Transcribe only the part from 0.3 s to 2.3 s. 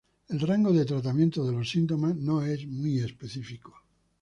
rango de tratamiento de los síntomas